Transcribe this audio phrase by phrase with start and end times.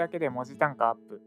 [0.00, 1.20] だけで文字単価アップ。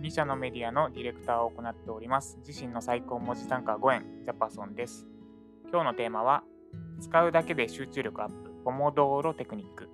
[0.00, 2.38] 2社のメディアのディレクターを行っております。
[2.46, 5.06] 自身の最高文字単価5円、ジャパソンです。
[5.70, 6.42] 今日のテーマは、
[6.98, 9.90] 使うだけで集中力アップ、ポモドーロテクニック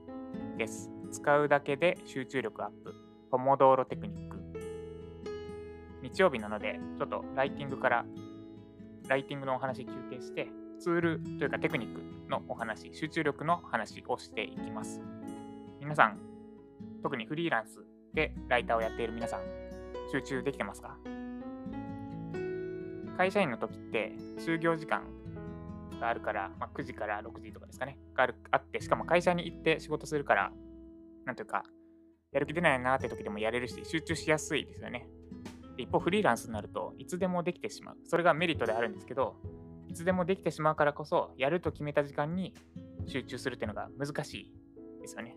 [0.57, 0.89] です。
[1.11, 2.95] 使うだけで集中力アップ、
[3.33, 4.37] ポモドーロテクニック。
[6.03, 8.07] 日曜日なので、ちょっとライティングから、
[9.09, 10.47] ライティングのお話休憩して、
[10.79, 15.03] ツールというかテクニックのお話、集中力の話をしていきます。
[15.81, 16.21] 皆さん、
[17.03, 17.85] 特にフリーランス
[18.17, 19.43] でライターをやっている皆さん、
[20.11, 20.97] 集中できてますか？
[23.19, 25.03] 会社員の時って就業時間
[26.01, 30.51] があるから、まあ、9時から6時とかですかね、があるあって、しかも会社に行って仕事するから、
[31.27, 31.63] なんというか、
[32.33, 35.07] やる気出ないなって時でもやれるし、集中しやすいですよね。
[35.77, 37.97] 一方、フリーランスになるといつでもできてしまう。
[38.07, 39.37] それがメリットであるんですけど、
[39.89, 42.55] いつでもできてしまうからこそ、やると決めた時間に
[43.07, 44.53] 集中するっていうのが難しい
[45.03, 45.37] ですよね。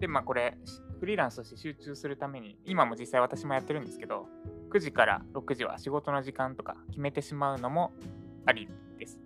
[0.00, 0.58] で、まあこれ、
[1.00, 4.26] フリーランスとして集中するために、今も実際私もやってるんですけど、
[4.70, 7.92] 9時から6時は仕事の時間とか決めてしまうのも
[8.44, 9.18] ありです。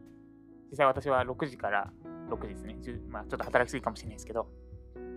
[0.70, 1.92] 実際私は6時から
[2.28, 2.76] 6時ですね。
[3.08, 4.48] まあちょっと働きすぎかもしれないですけど、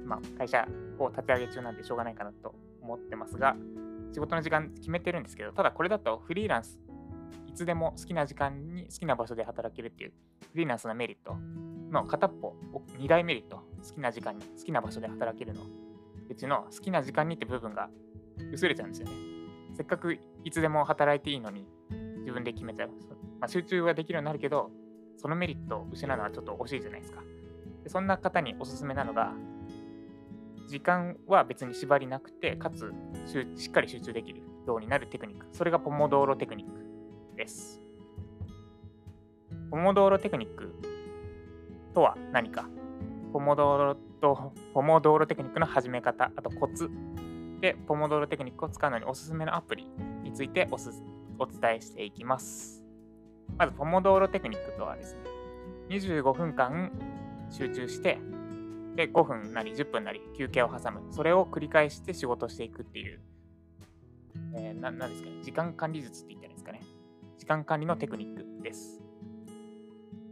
[0.05, 0.67] まあ会社
[0.99, 3.55] を立て上げ中なんでしょうがないかなと思ってますが、
[4.11, 6.79] 仕事の時間決めてるんですけど、ただこれだとフリーランス、
[7.47, 10.13] いつでも好きな時間に好きな場所で働けるっていう
[10.51, 11.35] フリーランスのメリット
[11.94, 12.55] の片っぽ、
[12.99, 15.61] 2大メリット、好きな時間に、好きな場所で働けるの
[16.30, 17.89] うちの好きな時間にって部分が
[18.52, 19.13] 薄れちゃうんですよね。
[19.75, 20.19] せっかくい
[20.52, 21.66] つでも働いていいのに
[22.19, 22.89] 自分で決めちゃう。
[23.39, 24.71] まあ、集中はできるようになるけど、
[25.17, 27.21] そのメリットを失うのはちょっと惜しいじゃないですか。
[27.83, 29.33] でそんな方におすすめなのが、
[30.67, 32.94] 時間は別に縛りなくて、かつ
[33.55, 35.47] しっかり集中できるようになるテクニック。
[35.52, 36.73] それがポモドーロテクニック
[37.36, 37.81] です。
[39.69, 40.73] ポモドーロテクニック
[41.94, 42.67] とは何か
[43.31, 46.89] ポモドーロとポモドーロテクニックの始め方、あとコツ
[47.61, 49.87] でポモドーロテクニックを使うのにおすすめのアプリ
[50.23, 50.92] についておす
[51.39, 52.83] お伝えしていきます。
[53.58, 55.21] まず、ポモドーロテクニックとはですね、
[55.89, 56.92] 25分間
[57.49, 58.20] 集中して、
[58.95, 61.02] で、5分なり10分なり休憩を挟む。
[61.11, 63.21] それを繰り返して仕事していくっていう、
[64.55, 66.81] えー、ななんですかね、時間管理術って言ったらいいですかね。
[67.37, 69.02] 時間管理のテクニックです。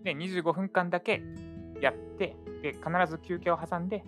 [0.03, 1.21] で、25分間だけ
[1.81, 4.03] やって、で、必ず休憩を挟んで、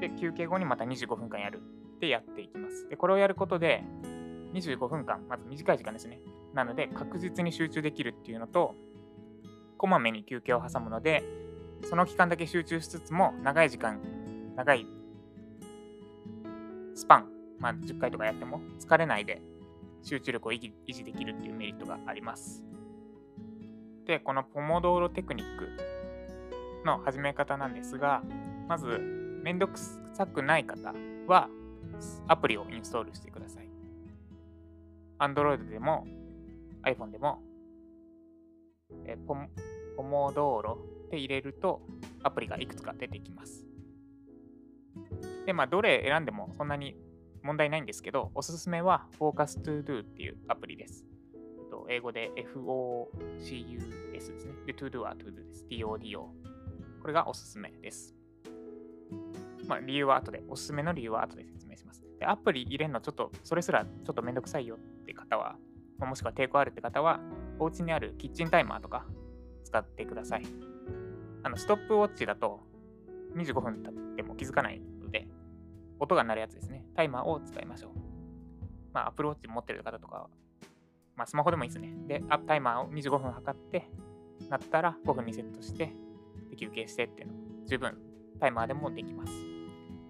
[0.00, 1.60] で、休憩後にまた25分間やる
[1.96, 2.88] ってやっていきます。
[2.88, 3.84] で、これをやることで、
[4.54, 6.20] 25分間、まず短い時間ですね。
[6.54, 8.74] なので、確実に集中できるっていうのと、
[9.76, 11.22] こまめに休憩を挟むので、
[11.82, 14.00] その期間だけ集中しつつも、長い時間、
[14.56, 14.86] 長い
[16.94, 17.28] スパン、
[17.58, 19.42] まあ、10回とかやっても疲れないで
[20.02, 22.62] 集中力を維持できるっていうメリットがあります。
[24.06, 25.68] で、このポモドーロテクニック
[26.84, 28.22] の始め方なんですが、
[28.68, 28.86] まず、
[29.42, 29.78] めんどく
[30.12, 30.94] さくない方
[31.26, 31.48] は、
[32.28, 33.68] アプリをインストールしてください。
[35.18, 36.06] Android でも
[36.82, 37.40] iPhone でも、
[39.06, 39.36] えポ
[39.96, 41.82] ポモドーロって入れると
[42.22, 43.64] アプリがいくつか出てきます。
[45.46, 46.96] で、まあ、どれ選んでもそんなに
[47.42, 51.04] 問題ないんですけど、おすすめは Focus to Do っていうアプリです。
[51.88, 54.54] 英語で FOCUS ですね。
[54.66, 55.66] で、To Do は To Do です。
[55.70, 56.43] TODO。
[57.04, 58.14] これがおすすめです。
[59.68, 62.02] まあ、理由は後で、おすすめの理由は後で説明します。
[62.18, 65.56] で、アプリ入れるのちょっと、それすらちょっとめんどくさいよって方は、
[65.98, 67.20] もしくは抵抗あるって方は、
[67.58, 69.04] お家にあるキッチンタイマーとか
[69.64, 70.44] 使ってください。
[71.42, 72.60] あの、ストップウォッチだと
[73.36, 75.28] 25分経っても気づかないので、
[76.00, 76.86] 音が鳴るやつですね。
[76.96, 77.90] タイマーを使いましょう。
[78.94, 80.28] まあ、Apple Watch 持ってる方とかは、
[81.16, 81.92] まあ、スマホでもいいですね。
[82.06, 83.90] で、アップタイマーを25分測って、
[84.48, 85.92] なったら5分にセットして、
[86.56, 87.34] 休憩してっていうの
[87.66, 87.96] 十分
[88.40, 89.32] タイマーでもできます。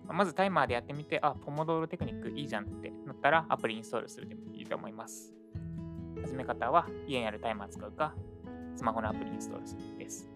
[0.07, 5.35] まずタイマーでやってみて、あ、ポモドーロテクニックいいじゃんってなったらアプリインストールするでもいいと思います。
[6.23, 8.15] 始め方は家にあるタイマー使うか、
[8.77, 10.29] スマホのアプリインストールするです。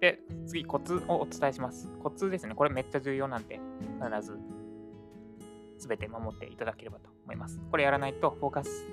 [0.00, 1.88] で、次、コツをお伝えします。
[2.02, 2.54] コツですね。
[2.54, 3.60] これめっちゃ重要なんで、
[4.00, 4.38] 必ず
[5.78, 7.60] 全て守っていただければと思います。
[7.70, 8.86] これやらないと、 Focus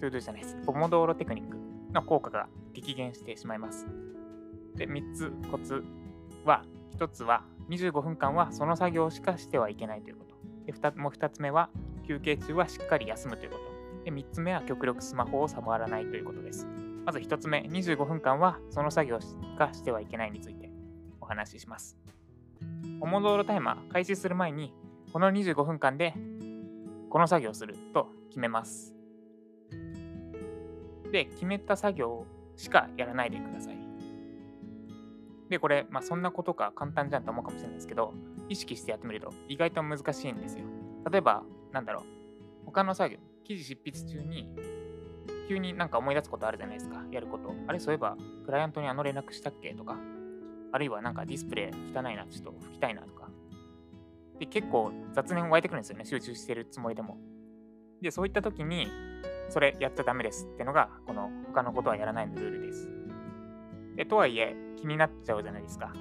[0.00, 0.56] To-Do じゃないです。
[0.64, 1.56] ポモドーロテクニック
[1.92, 3.86] の効果が激減してしまいます。
[4.80, 5.84] で、3つコツ
[6.46, 6.64] は、
[6.96, 10.34] 1つは25分間はその作業しかしてはいけないということ。
[10.64, 11.68] で2もう2つ目は
[12.08, 14.04] 休憩中はしっかり休むということ。
[14.04, 16.66] で3つ目は極力スマホを触らないということです。
[17.04, 19.26] まず1つ目、25分間はその作業し
[19.58, 20.70] かしてはいけないについて
[21.20, 21.98] お話しします。
[23.00, 24.72] ポモドーロタイマー開始する前に、
[25.12, 26.14] この25分間で
[27.10, 28.94] この作業をすると決めます。
[31.12, 32.24] で、決めた作業
[32.56, 33.79] しかやらないでください。
[35.50, 38.14] で、これ、まあ、そんなことか簡単じゃんと思うかもしれないですけど、
[38.48, 40.64] 意識してやってみると意外と難しいんですよ。
[41.10, 41.42] 例えば、
[41.72, 42.04] なんだろう、
[42.66, 44.48] 他の作業、記事執筆中に、
[45.48, 47.52] 急になんか思い出すことあるじゃないですか、やること。
[47.66, 48.16] あれ、そういえば、
[48.46, 49.74] クライアントにあの連絡したっけ？
[49.74, 49.98] とか、
[50.70, 53.28] あるいはなんかディスプレイ汚いな、ちょっと拭きたいなとか。
[54.38, 57.18] で、結構雑念湧いてくるんですよね、集中してるつもりでも。
[58.00, 58.86] で、そういった時に、
[59.48, 62.88] それやっちゃダメですってのが、この他のことはやらないのルールです。
[64.00, 65.92] で、とはいえ、気になっちゃうじゃないですか。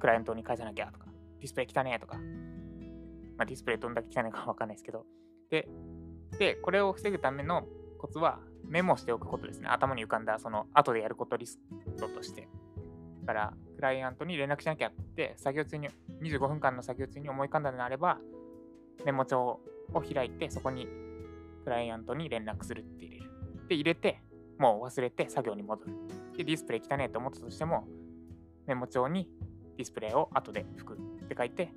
[0.00, 1.06] クライアントに返さなきゃとか、
[1.38, 2.16] ディスプレイ汚ねえとか。
[2.16, 5.06] まあ、ディスプレイどんだけ汚いかわかんないですけど。
[5.48, 5.68] で、
[6.40, 7.68] で、これを防ぐための
[7.98, 9.68] コツは、メモしておくことですね。
[9.68, 11.60] 頭に浮かんだ、その、後でやることリス
[12.00, 12.48] トとして。
[13.20, 15.88] だから、クライアントに連絡しなきゃって、作業中に、
[16.22, 18.18] 25分間の作業中に思い浮かんだのであれば、
[19.04, 19.60] メモ帳
[19.94, 20.88] を開いて、そこに
[21.62, 23.30] クライアントに連絡するって入れる。
[23.68, 24.20] で、入れて、
[24.58, 25.92] もう忘れて作業に戻る。
[26.36, 27.86] で、ディスプレイ汚ねえと思ったとしても、
[28.66, 29.28] メモ帳に
[29.76, 30.94] ディスプレイを後で拭く
[31.24, 31.72] って書いて、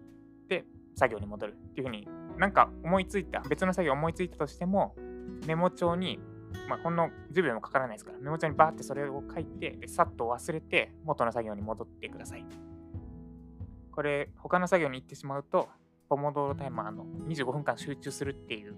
[0.48, 0.66] で、
[0.96, 2.08] 作業に戻るっていうふうに、
[2.38, 4.96] なんか思いついた、別の作業思いついたとしても、
[5.48, 6.20] メモ帳に、
[6.70, 12.46] まあ、ほんの10秒もかからないですから、メモ帳にバーってそれを書いて、でさっと忘れて、元の作業に戻ってください。
[13.92, 15.70] これ、他の作業に行ってしまうと、
[16.10, 18.76] ポモドーロタイマーの25分間集中するっていう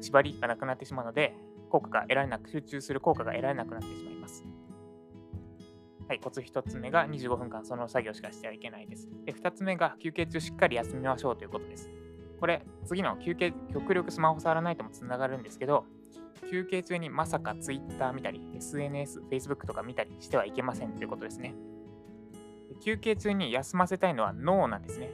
[0.00, 1.34] 縛りがなくなってしまうので、
[1.70, 4.44] 効果が得られなく、集中する効果が得られなくなってしまいます。
[6.06, 9.08] はい、コツ1つ目が25分間その作業しかしてはいけないです。
[9.24, 11.88] で、2つ目が休憩中しっかり休みましょうということです。
[12.40, 15.84] これ、次の休憩、極力スマホ触らないともつながるんですけど、
[16.50, 21.54] 休憩中にまさか Twitter 見たり、SNS、Facebook とか見たりしてはいけませんということですね。
[22.82, 25.10] 休憩中に休ませたいのは脳なんですね。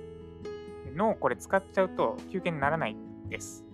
[0.94, 2.96] 脳これ使っちゃうと休憩にならない
[3.28, 3.65] です。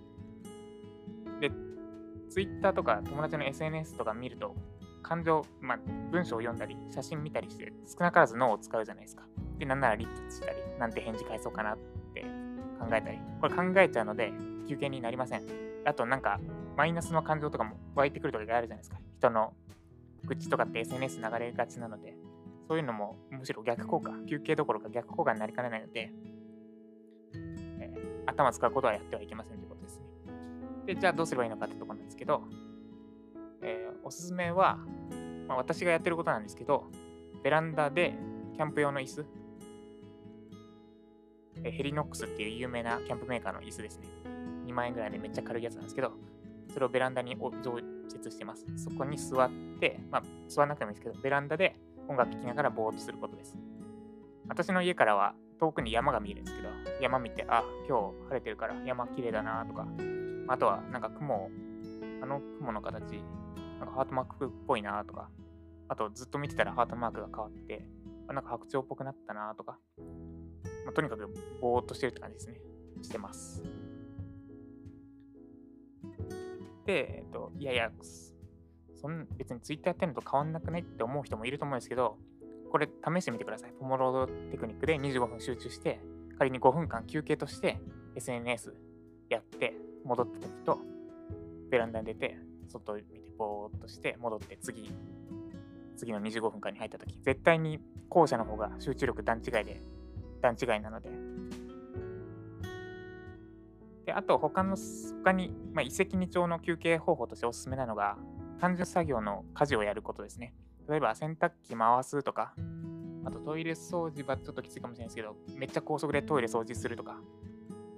[2.33, 4.55] で、Twitter とか友達の SNS とか見ると、
[5.01, 5.79] 感情、まあ、
[6.11, 9.23] 文章を読んだり、写真見たりして、少なからず脳を使うじゃないですか。
[9.59, 11.77] で、なんならリップしたり、なんて返事返そうかなっ
[12.13, 12.21] て
[12.79, 14.31] 考えたり、これ考えちゃうので、
[14.67, 15.43] 休憩になりません。
[15.85, 16.39] あと、なんか、
[16.75, 18.97] マイナスの感情とかも湧いてくる時があるじゃないですか。
[19.19, 19.53] 人の
[20.25, 22.15] 愚痴とかって SNS 流れがちなので、
[22.67, 26.11] そういうのもむしろ逆効果、休憩どころか逆効果になりかねないので、
[27.79, 29.63] えー、頭使うことはやってはいけません
[30.85, 30.95] で。
[30.95, 32.43] じゃあどうすればいいのかってとこなんですけど、
[33.61, 34.77] えー、おすすめは、
[35.47, 36.85] まあ、私がやってることなんですけど、
[37.43, 38.15] ベランダで
[38.55, 39.25] キャンプ用の椅子、
[41.63, 44.07] えヘリノックスっていう有名なキャンプメーカーの椅子ですね。
[44.65, 46.11] 2万円ぐらいでめっちゃ軽いやつなんですけど、
[46.73, 47.77] それをベランダに常
[48.09, 48.65] 設してます。
[48.77, 51.75] そこに座って、まあ、座らなくてもいいですけど、ベランダで
[52.07, 53.57] 音楽聴きながらぼーっとすることです。
[54.47, 56.69] 私の家からは遠くに山が見えるんですけど、
[57.01, 59.87] 山見て、あ、今日晴れてるから山綺麗だなとか、
[60.47, 61.49] あとはなんか雲、
[62.21, 63.23] あの雲の形、
[63.79, 65.29] なんかハートマークっぽいなとか、
[65.87, 67.85] あとずっと見てたらハートマークが変わって、
[68.27, 69.77] あなんか白鳥っぽくなったなとか、
[70.85, 71.27] まあ、とにかく
[71.61, 72.61] ぼーっとしてるって感じですね。
[73.01, 73.63] してます。
[76.85, 77.91] で、えっと、いやいや、
[78.95, 82.17] そん別にツイッターやってるのと変わんなくないって思う人もいると思うんですけど、
[82.71, 83.71] これ試してみてください。
[83.79, 85.99] ポモロードテクニックで25分集中して、
[86.37, 87.79] 仮に5分間休憩として
[88.15, 88.73] SNS
[89.29, 89.75] やって
[90.05, 90.79] 戻った時と、
[91.69, 92.37] ベランダに出て、
[92.69, 94.91] 外見てぼーっとして戻って次、
[95.95, 97.79] 次の25分間に入った時、絶対に
[98.09, 99.81] 後者の方が集中力段違いで、
[100.41, 101.09] 段違いなので。
[104.05, 104.75] で、あと他の、
[105.23, 108.17] 他に、まあ、一石二鳥の休憩方法としておすすめなのが、
[108.59, 110.53] 単純作業の家事をやることですね。
[110.87, 112.53] 例えば洗濯機回すとか、
[113.25, 117.19] あとトイレ掃除はちょっときついかもしれないですけど、めっちゃ高速でトイレ掃除するとか、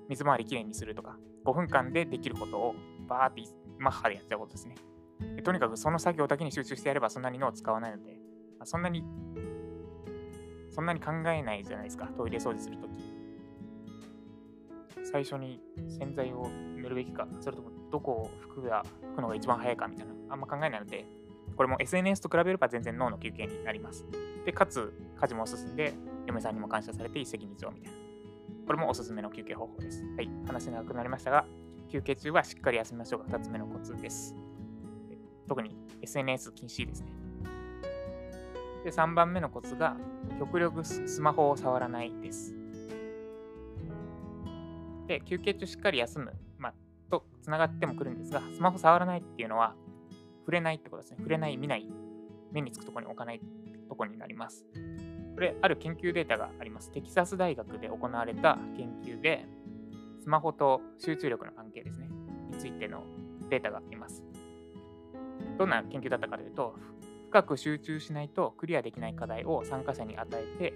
[0.10, 2.76] 水回りきれいにするとか、5分間でできることを
[3.08, 3.44] バーって
[3.78, 4.76] マッハでやっちゃうことですね。
[5.44, 8.20] とにかくその作業だけに集中してやればそんなに脳を使わないので、
[8.64, 9.04] そんなに、
[10.70, 12.92] そんなに考えないじゃないですか、トイレ掃除するとき。
[15.04, 15.62] 最初に
[16.00, 18.84] 洗剤を塗るべきか、それともどこを拭くが
[19.14, 21.06] 拭くのが一番早いかみたいな、あんま考えないので、
[21.56, 24.06] これも SNS と比べれば全然脳の休憩になります。
[24.46, 25.94] で、かつ、家事も進んで、
[26.26, 28.05] 嫁さんにも感謝されて一石二鳥みたいな。
[28.66, 30.04] これもおすすめの休憩方法です。
[30.16, 31.46] はい、話長くなりましたが、
[31.90, 34.36] 休憩中はしっかり休みましょうが2つ目のコツです。
[35.48, 37.08] 特に SNS 禁止ですね。
[38.84, 39.98] で、3番目のコツが、
[40.40, 42.56] 極力スマホを触らないです。
[45.08, 46.74] で、休憩中しっかり休む、まあ、
[47.10, 49.76] とつながってもくるんですが、スマホ触らないっていうのは、
[50.42, 51.18] 触れないってことですね。
[51.20, 51.88] 触れない、見ない、
[52.52, 53.42] 目につくところに置かない
[53.90, 54.66] ところになります。
[55.36, 56.92] これ、ある研究データがあります。
[56.92, 59.46] テキサス大学で行われた研究で、
[60.22, 62.10] スマホと集中力の関係ですね、
[62.50, 63.04] についての
[63.50, 64.24] データがあります。
[65.58, 66.76] どんな研究だったかというと、
[67.30, 70.74] 深く集中しないとクリアできない課題を参加者に与えて、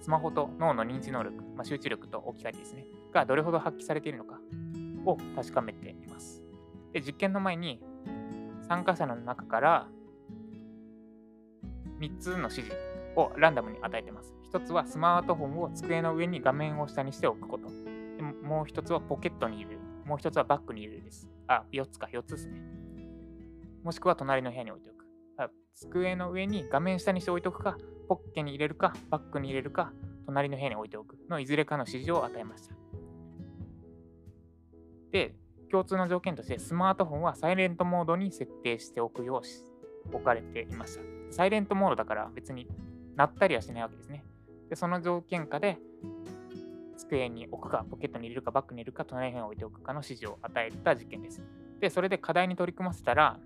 [0.00, 4.40] スマホと脳の認知能力、まあ、集中力と置き換えですね、がどれほど発揮されているのか
[5.06, 6.42] を確かめています。
[6.92, 7.80] で、実験の前に
[8.66, 9.88] 参加者の中から
[12.00, 12.87] 3つの指示
[13.18, 14.34] をランダムに与えてます。
[14.52, 17.68] 1つはスマートフォンを机の上に画面を下にしておくこと。
[18.42, 19.80] もう1つはポケットに入れる。
[20.04, 21.28] もう1つはバッグに入れるです。
[21.48, 22.62] あ、4つか、4つですね。
[23.82, 24.98] もしくは隣の部屋に置いておく。
[25.74, 27.76] 机の上に画面下にして置いておくか、
[28.08, 29.92] ポッケに入れるか、バッグに入れるか、
[30.26, 32.74] 隣の部屋に置いておくのいずれかの指示を与えました。
[35.12, 35.34] で、
[35.70, 41.02] 共通の条件としてスマートフォンはサイレントモードに設定しておくよう置かれていました。
[41.30, 42.66] サイレントモードだから別に
[43.18, 44.24] 鳴ったりはしないわけですね。
[44.70, 45.78] で、その条件下で
[46.96, 51.42] 机に置くか、ポケットに入れるか、バッグに入れるか、隣の部屋に置いておくかの指示を与えた実験です。
[51.80, 53.38] で、それで課題に取り組ませたら、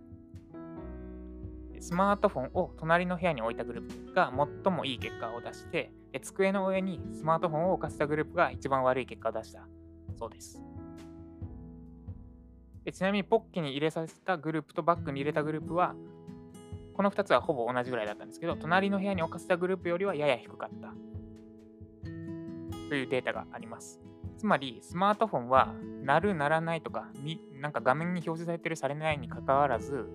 [1.80, 4.32] スマートフォンを隣の部屋に置いたグループが
[4.64, 9.66] 最もいい結果を出して、机の上にスマートフォンを置かせたグループが一番悪い結果を出した
[10.18, 10.62] そうです。
[12.84, 15.94] でちなみにポッケに入れさせたグループとバッグに入れたグループは、
[16.94, 20.94] この2つはほぼ同じぐらいだったんですけど、隣の部屋に置かせたグループよりはやや低かった
[22.88, 24.00] というデータがあります。
[24.36, 27.08] つまり、スマートフォンは鳴る、鳴らないとか、
[27.60, 30.08] なんか画面に表示されてる、されないにかかわらず、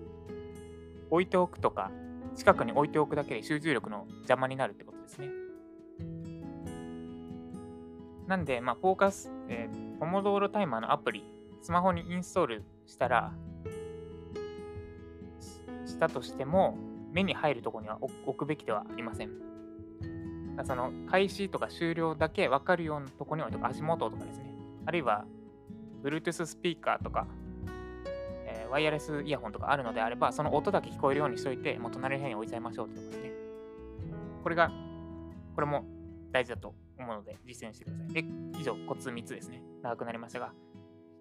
[1.10, 1.90] 置いておくとか、
[2.36, 5.28] 近くに置いておくだけで集中力の邪魔になるってことですね。
[8.26, 11.24] なんで、まあ、フォーカス、えー、ポモドーロタイマーのアプリ、
[11.62, 13.32] スマホにインストールしたら、
[15.88, 16.76] したとしても、
[17.12, 19.30] 目に入るとこには置くべきではありません。
[20.64, 24.54] その開始とか終了だけ分かるようなところに置いとく、足元とかですね。
[24.86, 25.24] あるいは、
[26.02, 27.26] Bluetooth スピーカーとか、
[28.46, 33.32] えワイヤレスイヤホンとかあるのであれば、その音だけ聞こえるようにしといて、もう隣の部屋に置いちゃいましょうってとこですね。
[34.42, 34.70] これが、
[35.54, 35.84] これも
[36.32, 38.08] 大事だと思うので、実践してください。
[38.12, 38.24] で、
[38.58, 39.62] 以上、コツ3つですね。
[39.82, 40.52] 長くなりましたが、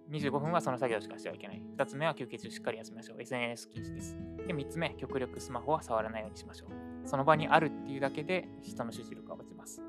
[0.10, 1.62] 25分はその作業しかしてはいけない。
[1.78, 3.22] 2つ目は休憩中しっかり休みましょう。
[3.22, 4.18] SNS 禁止です。
[4.48, 7.08] で、3つ目、極力スマホは触らないようにしましょう。
[7.08, 9.82] その場にあるっていうだけで人の集中力が落ちます。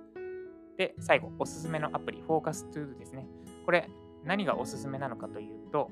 [0.76, 3.26] で、最後、おすすめのアプリ、Focus to Do ですね。
[3.64, 3.88] これ、
[4.25, 5.90] 何がおすすめなのかというと、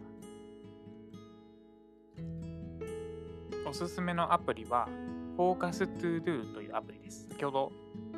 [3.68, 4.88] おすすめのアプリは
[5.36, 7.28] Focus to Do というアプリです。
[7.28, 7.72] 先ほど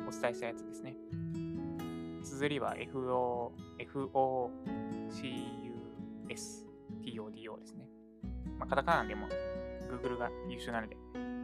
[0.07, 0.95] お伝えしたやつですね。
[2.21, 3.51] 綴りは FOCU
[6.29, 6.69] FO FOCUS
[7.05, 7.87] TODO ですね。
[8.57, 9.27] まあ、カタカナでも
[9.89, 10.97] Google が優秀なので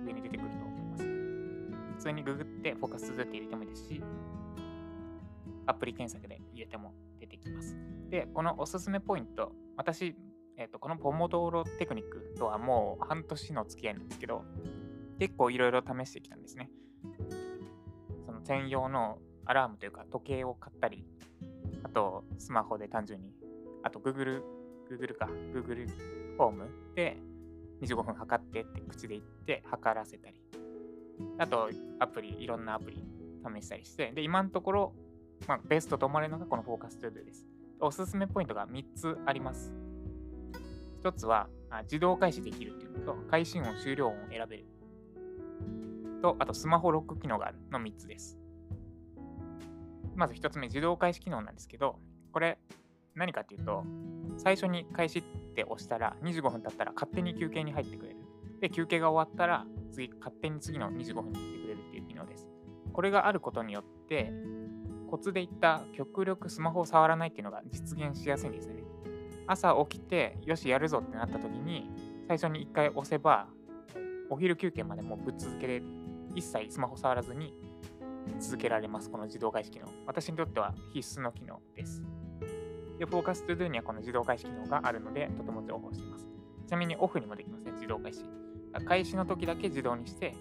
[0.05, 1.03] 上に出てくると思います。
[1.03, 4.01] 普通にググって Focus to Do って入れてもいいですし、
[5.65, 7.75] アプリ検索で入れても出てきます。
[8.09, 10.15] で、このおすすめポイント、私、
[10.57, 14.43] えっ、ー、と、このポモドーロテクニックとはもう半年の付き合いなんですけど、
[15.19, 16.69] 結構いろいろ試してきたんですね。
[18.25, 21.05] その専用のアラームというか時計を買ったり、
[21.83, 23.33] あとスマホで単純に、
[23.83, 24.41] あと Google、
[24.89, 25.87] Google か、Google
[26.37, 27.17] ホームで
[27.81, 30.41] 25分測ってって口で言って測らせたり、
[31.37, 33.03] あとアプリ、いろんなアプリ
[33.59, 34.93] 試したりして、で、今のところ、
[35.47, 37.47] まあ、ベストと思われるのがこのフォーカストゥードです。
[37.79, 39.73] おすすめポイントが3つあります。
[41.03, 41.49] 1つは
[41.83, 44.65] 自動開始できるっていうのと、開始音、終了音を選べる。
[46.21, 48.39] と、あとスマホロック機能があるの3つです。
[50.15, 51.99] まず1つ目、自動開始機能なんですけど、
[52.31, 52.57] これ
[53.15, 53.83] 何かっていうと、
[54.37, 55.23] 最初に開始っ
[55.55, 58.17] て押したら25分経ったら勝手に休憩に入ってくれる。
[58.61, 62.49] で、休憩が終わったら次、勝手に次の25分に行ってくれるっていう機能です。
[62.93, 64.31] これがあることによって、
[65.09, 68.83] コツでいった極力スマホを触らないっていうのが実現しやすいんですね。
[69.47, 71.89] 朝起きて、よし、やるぞってなった時に、
[72.27, 73.47] 最初に1回押せば、
[74.29, 75.83] お昼休憩までもうぶっ続けで、
[76.33, 77.53] 一切スマホ触らずに
[78.39, 79.09] 続けられます。
[79.09, 79.87] この自動開始機能。
[80.05, 82.03] 私にとっては必須の機能です。
[82.97, 86.27] で、Focus to Do にはこの自動開始機能があるので、とても重宝しています。
[86.67, 88.25] ちなみにオフにもできますね、自動開始。
[88.85, 90.35] 開始の時だけ自動にして、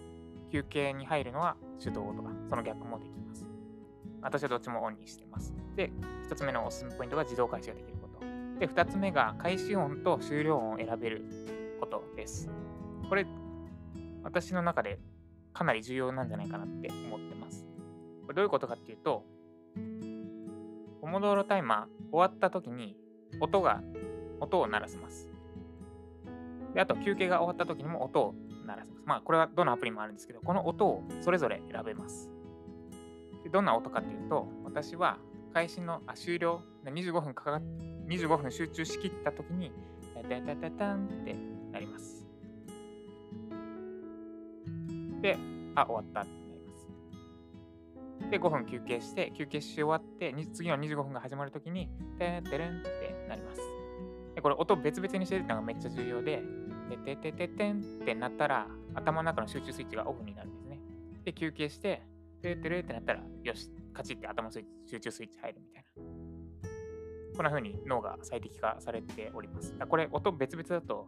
[0.50, 3.46] 休憩に入るのは手動とか、その逆もできます。
[4.22, 5.52] 私はどっちもオンにしてます。
[5.76, 5.90] で、
[6.28, 8.20] 1つ目のおすすめポイントが自動開始ができること。
[8.58, 11.22] で、2つ目が開始音と終了音を選べる
[11.80, 12.48] ことです。
[13.08, 13.26] これ、
[14.22, 14.98] 私の中で
[15.52, 17.66] かなり重要なんじゃないかなって思ってます。
[18.22, 19.24] これどういうことかっていうと、
[21.04, 22.96] ポモドーロタイマー終わった時に
[23.38, 23.82] 音が、
[24.40, 25.28] 音を鳴らせます。
[26.72, 28.34] で、あと休憩が終わった時にも音を
[28.64, 29.02] 鳴らせます。
[29.04, 32.30] まあ、これはどのアプリもあるんですけど、この音をそれぞれ選べます。
[33.42, 35.18] でどんな音かっていうと、私は
[35.52, 37.62] 開始の、あ、終了、25分かかっ
[38.08, 39.72] 25分集中しきった時に、
[40.14, 41.36] タタタタタンって
[41.70, 42.24] なります。
[45.20, 45.36] で、
[45.74, 46.43] あ、終わった。
[48.34, 51.88] で、5分休憩して、休憩し終わって、次の25分が始まるときに、
[52.18, 53.60] てんてれんってなります。
[54.34, 56.42] で、これ音別々にしてるのがめっちゃ重要で、
[56.90, 60.80] てててててんってなったら、頭の中の集中スイッチがオフになるんですね。
[61.24, 62.02] で、休憩して、
[62.42, 64.64] ててれってなったら、よし、カチって頭の集
[64.98, 66.02] 中スイッチ入るみたいな。
[67.36, 69.72] こんな風に脳が最適化されております。
[69.88, 71.06] これ、音別々だと、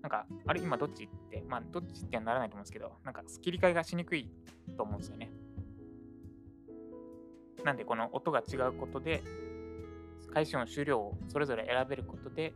[0.00, 4.30] なんか、あれ、今どっちって、まあ、どっちってはならないと思うんですけど、なんか、切り替えがしにくい
[4.76, 5.32] と思うんですよね。
[7.64, 9.22] なんで、この音が違うことで、
[10.32, 12.54] 開始音終了をそれぞれ選べることで、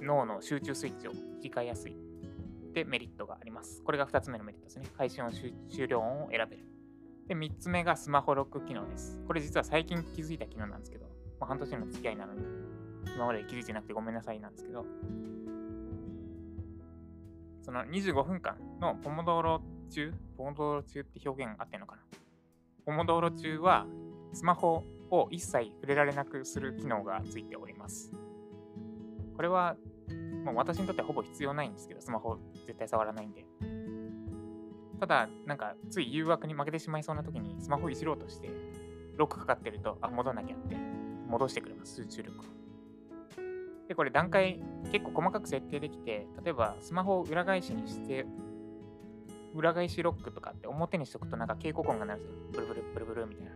[0.00, 1.96] 脳の集中スイッチを切り替えやすい。
[2.72, 3.82] で、メリットがあります。
[3.82, 4.86] これが2つ目のメリットですね。
[4.96, 6.64] 開始音、終了音を選べる。
[7.26, 9.20] で、3つ目がスマホロック機能です。
[9.26, 11.06] これ実は最近気づいた機能なんですけど、
[11.40, 12.42] まあ、半年の付き合いなのに、
[13.14, 14.86] 今まで気づいてなくてごめんなさいなんですけど、
[17.62, 22.02] その25分間のポモドーロ中、ポモドーロ中って表現あってんのかな？
[22.88, 23.86] ポモドーロ中は
[24.32, 28.10] スマホを一切触れられなくする機能がついております。
[29.36, 29.76] これは
[30.42, 33.44] もう私にとってはほぼ必要ないんですけど、スマホ絶対触らないんで。
[34.98, 38.48] ただ、なんかつい誘惑に負けてしまいそうな時にスマホいじろうとして、
[39.18, 40.74] ロックかかってると、あ、戻んなきゃって
[41.26, 42.42] 戻してくれます、集中力を。
[43.86, 48.24] で、これ段階結構細かく設定できて、例えばスマホを裏返しにして、
[49.54, 52.38] 裏返しロックとかって表にしとくとなんか警告音が鳴るんですよ。
[52.52, 53.52] ブルブルブルブルみたいな。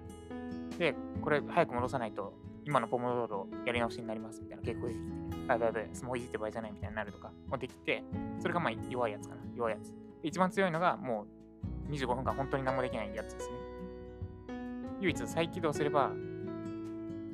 [0.78, 2.34] で、これ早く戻さないと
[2.64, 5.04] 今のポモドーロやり直しになりますみたいな警告できて、
[5.48, 8.02] あ、やばいやばい、スマホいじって場合じゃないみたいになるとかもできて、
[8.40, 9.42] それがまあ弱いやつかな。
[9.54, 9.92] 弱いやつ。
[10.22, 11.26] 一番強いのがも
[11.88, 13.54] う25分間本当に何もできないやつですね。
[15.00, 16.10] 唯一再起動すれば、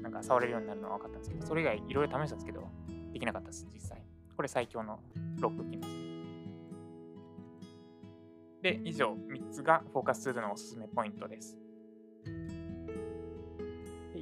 [0.02, 2.66] なんか触れるようになるのは分かったんですけど、それ以外いろいろ試したんですけど、
[3.12, 4.02] できなかったです、実際。
[4.34, 5.00] これ最強の
[5.38, 6.07] ロック機能ですね。
[8.62, 11.58] で、以上3つがフォーカスツールのおすすめポイントです。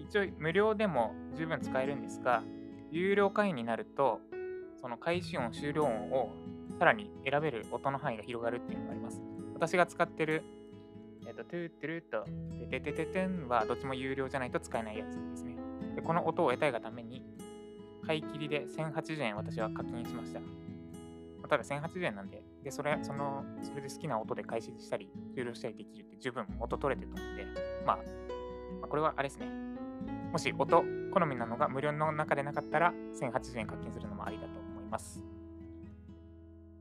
[0.08, 2.42] 一応無料でも十分使えるんですが、
[2.90, 4.20] 有料会員になると、
[4.80, 6.30] その開始音、終了音を
[6.78, 9.20] さらに選べる音の範囲が広がるっていうのがあります。
[9.54, 10.42] 私が使ってる、
[11.26, 12.24] えっ、と、トゥートゥルーと、
[12.70, 15.56] テテテテテンはどっちも有料じゃないと使えないやつですね。
[15.96, 17.22] でこの音を得たいがために、
[18.06, 20.40] 買い切りで1080円私は課金しました。
[20.40, 20.46] ま
[21.44, 27.46] あただ1080円なんで、で、それ、その、それで好きな音で開始したり、終了したりできるって十分音取れてると思うんで、
[27.86, 28.02] まあ、ま
[28.82, 29.46] あ、これはあれですね。
[30.32, 35.22] もし音、好みなのが無料の中でなかったら、1080円課金するのもありだと思います。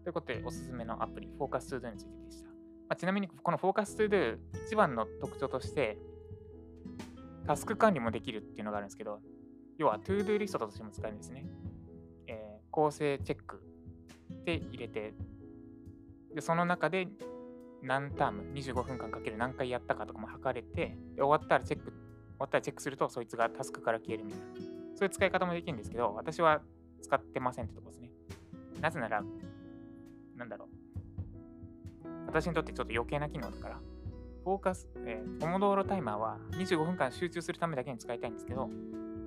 [0.03, 2.47] ということで、おすすめのアプリ、フォーカス To Do についてでした。
[2.47, 2.55] ま
[2.89, 5.99] あ、ちなみに、このフォーカス To Do、一番の特徴として、
[7.45, 9.19] タスク管理もできるっていうのがあるんですけど、
[9.77, 11.45] 要は To Do リストとしても使えるんですね。
[12.25, 13.63] えー構成チェック
[14.43, 15.13] で入れて、
[16.35, 17.07] でその中で
[17.81, 21.93] 何ターム、25分間かける何回やったかとかも測れて、で終わったらチェック、終
[22.39, 24.45] わったらチェックすると、そいつがタスクから消えるみたいな。
[24.95, 26.61] そういう使い方もできるんですけど、私は
[27.01, 28.11] 使ってませんってとこですね。
[28.81, 29.23] なぜなら、
[30.35, 30.69] なんだろう。
[32.27, 33.79] 私にとってちょっと余計な機能だから、
[34.43, 38.69] フォーカス、えー、ポモドーロタイマーは25分間集中するためだけに使いたいんですけど、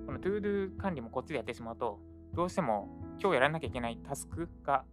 [0.05, 1.99] この ToDo 管理もこっちでやってしまうと、
[2.33, 2.87] どうしても
[3.19, 4.83] 今日やらなきゃいけないタスクが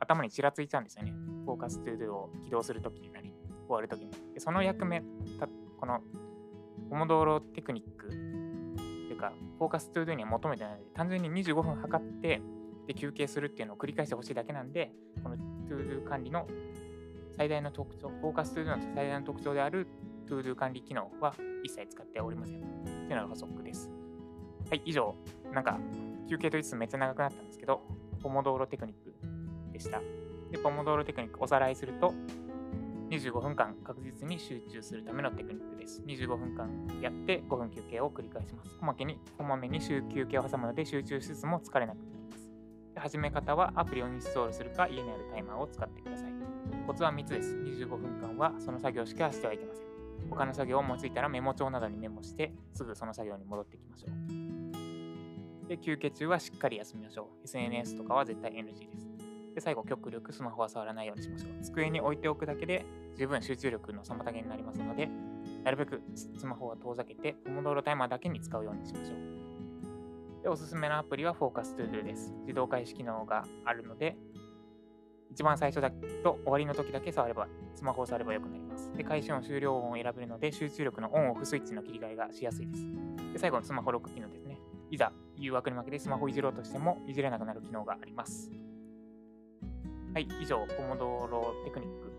[0.00, 1.12] 頭にちらついちゃうんですよね。
[1.44, 3.32] フォーカス ToDo を起動するときなり、
[3.66, 4.10] 終わるときに。
[4.34, 5.02] でその役目、
[5.38, 5.46] た
[5.78, 6.00] この
[6.88, 12.42] ポモドーロテクニックっていうか、フォーカス ToDo には求めてないので、単純に25分測って、
[12.86, 15.36] で休憩するっていうのを繰り返してほしいだけなんで、この
[15.68, 16.46] ToDo 管理の
[17.36, 19.86] 最大の特徴、フォーカス ToDo の最大の特徴である
[20.26, 22.56] ToDo 管理機能は一切使っておりません。
[22.56, 23.90] っていうのが補足です。
[24.68, 25.14] はい、以上、
[25.52, 25.78] なんか
[26.28, 27.82] 休憩と言いつつめっちゃ長くなったんですけど、
[28.22, 29.14] ポモドーロテクニック
[29.80, 30.00] でした。
[30.52, 32.12] で、ポモドーロテクニックおさらいすると、
[33.08, 36.02] 25分間確実に集中するためのテクニックです。
[36.06, 36.68] 25分間
[37.00, 38.76] やって5分休憩を繰り返します。
[38.78, 42.48] こまけに、こまめに休憩を挟むので集中しつつも疲れなくなります。
[42.94, 46.32] で始め方はアプリをインストールするか家にあるタイマーを使ってください。
[46.86, 47.56] コツは3つです。
[47.56, 49.84] 25分間はその作業しかしてはいけません。
[50.28, 54.08] 他の作業を思いついたらメモ帳などにメモして、すぐその作業に戻っていきましょ
[55.66, 55.68] う。
[55.68, 57.44] で、休憩中はしっかり休みましょう。
[57.44, 59.09] SNS とかは絶対 NG です。
[59.54, 61.62] で、最後、極力スマホは触らないようにしましょう。
[61.62, 62.84] 机に置いておくだけで
[63.16, 65.08] 十分集中力の妨げになりますので、
[65.64, 70.42] なるべくスマホは遠ざけて、ポモドーロタイマーだけに使うようにしましょう。
[70.42, 72.32] で、おすすめのアプリは Focus To Do です。
[72.42, 74.16] 自動開始機能があるので、
[75.30, 78.90] 一番最初だと終わりの時だけ触れば、スマホを触ればよくなります。
[78.96, 82.84] で、開始音、終了音を選べるので、集中力のオンオフスイッチの切り替えがしやすいです。
[83.32, 84.58] で、最後のスマホロック機能ですね。
[84.90, 88.50] いざ誘惑に負けてスマホをいじろうとしてもいじれなくなる機能があります。
[90.12, 92.10] はい、以上、ポモドーロテクニック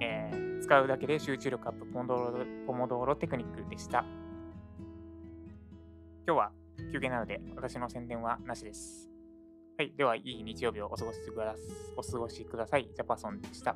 [0.00, 4.04] え使うだけで集中力アップポモドーロポモドーロテクニックでした。
[6.26, 6.52] 今日は
[6.92, 9.10] 休憩なので私の宣伝はなしです。
[9.78, 9.94] はい。
[9.96, 11.54] では、いい日曜日をお過ごしくだ
[11.96, 12.86] お過ごしください。
[12.94, 13.74] ジャパソンでした。